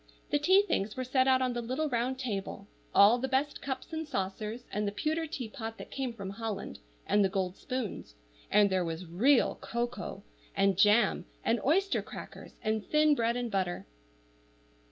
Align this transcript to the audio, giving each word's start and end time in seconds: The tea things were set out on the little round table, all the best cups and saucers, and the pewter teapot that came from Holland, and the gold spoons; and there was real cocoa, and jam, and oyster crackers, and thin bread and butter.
The 0.31 0.39
tea 0.39 0.63
things 0.63 0.97
were 0.97 1.03
set 1.03 1.27
out 1.27 1.43
on 1.43 1.53
the 1.53 1.61
little 1.61 1.87
round 1.87 2.17
table, 2.17 2.65
all 2.91 3.19
the 3.19 3.27
best 3.27 3.61
cups 3.61 3.93
and 3.93 4.07
saucers, 4.07 4.63
and 4.71 4.87
the 4.87 4.91
pewter 4.91 5.27
teapot 5.27 5.77
that 5.77 5.91
came 5.91 6.11
from 6.11 6.31
Holland, 6.31 6.79
and 7.05 7.23
the 7.23 7.29
gold 7.29 7.55
spoons; 7.55 8.15
and 8.49 8.71
there 8.71 8.83
was 8.83 9.05
real 9.05 9.59
cocoa, 9.61 10.23
and 10.55 10.75
jam, 10.75 11.25
and 11.45 11.61
oyster 11.63 12.01
crackers, 12.01 12.53
and 12.63 12.83
thin 12.89 13.13
bread 13.13 13.35
and 13.37 13.51
butter. 13.51 13.85